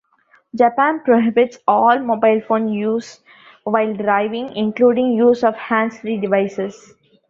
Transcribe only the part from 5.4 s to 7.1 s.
of hands-free devices.